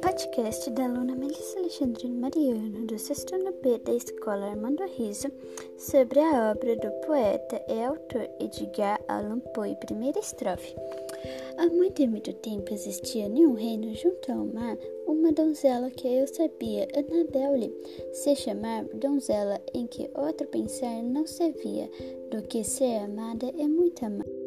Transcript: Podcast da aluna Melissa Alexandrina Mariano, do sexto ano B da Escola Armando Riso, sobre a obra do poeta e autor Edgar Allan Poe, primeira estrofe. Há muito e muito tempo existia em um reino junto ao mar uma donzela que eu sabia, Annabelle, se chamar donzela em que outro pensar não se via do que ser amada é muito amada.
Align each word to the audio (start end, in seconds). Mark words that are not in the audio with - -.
Podcast 0.00 0.70
da 0.70 0.84
aluna 0.84 1.16
Melissa 1.16 1.58
Alexandrina 1.58 2.20
Mariano, 2.20 2.86
do 2.86 2.96
sexto 2.96 3.34
ano 3.34 3.52
B 3.60 3.78
da 3.78 3.92
Escola 3.92 4.50
Armando 4.50 4.84
Riso, 4.96 5.32
sobre 5.76 6.20
a 6.20 6.52
obra 6.52 6.76
do 6.76 6.90
poeta 7.04 7.60
e 7.68 7.82
autor 7.82 8.30
Edgar 8.38 9.00
Allan 9.08 9.40
Poe, 9.40 9.74
primeira 9.74 10.20
estrofe. 10.20 10.76
Há 11.56 11.66
muito 11.66 12.02
e 12.02 12.06
muito 12.06 12.32
tempo 12.34 12.72
existia 12.72 13.24
em 13.24 13.44
um 13.44 13.54
reino 13.54 13.92
junto 13.94 14.30
ao 14.30 14.46
mar 14.46 14.78
uma 15.08 15.32
donzela 15.32 15.90
que 15.90 16.06
eu 16.06 16.28
sabia, 16.28 16.86
Annabelle, 16.94 17.74
se 18.12 18.36
chamar 18.36 18.84
donzela 18.94 19.60
em 19.74 19.88
que 19.88 20.08
outro 20.14 20.46
pensar 20.46 21.02
não 21.02 21.26
se 21.26 21.50
via 21.50 21.90
do 22.30 22.42
que 22.42 22.62
ser 22.62 22.98
amada 22.98 23.52
é 23.58 23.66
muito 23.66 24.04
amada. 24.04 24.43